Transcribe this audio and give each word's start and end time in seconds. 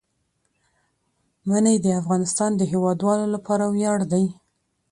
منی 1.47 1.75
د 1.85 1.87
افغانستان 2.01 2.51
د 2.55 2.61
هیوادوالو 2.71 3.25
لپاره 3.35 3.65
ویاړ 3.75 3.99
دی. 4.11 4.25